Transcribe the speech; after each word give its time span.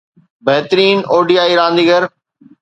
بهترين 0.45 0.97
ODI 1.17 1.49
رانديگر 1.59 2.03